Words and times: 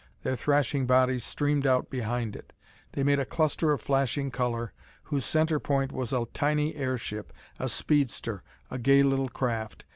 Their 0.23 0.35
thrashing 0.35 0.87
bodies 0.87 1.23
streamed 1.23 1.67
out 1.67 1.91
behind 1.91 2.35
it. 2.35 2.53
They 2.93 3.03
made 3.03 3.19
a 3.19 3.23
cluster 3.23 3.71
of 3.71 3.81
flashing 3.83 4.31
color 4.31 4.73
whose 5.03 5.23
center 5.25 5.59
point 5.59 5.91
was 5.91 6.11
a 6.11 6.25
tiny 6.33 6.73
airship, 6.75 7.31
a 7.59 7.69
speedster, 7.69 8.41
a 8.71 8.79
gay 8.79 9.03
little 9.03 9.29
craft. 9.29 9.85